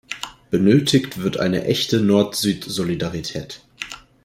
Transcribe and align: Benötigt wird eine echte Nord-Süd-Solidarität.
Benötigt 0.49 1.19
wird 1.21 1.37
eine 1.37 1.65
echte 1.65 1.99
Nord-Süd-Solidarität. 2.01 3.61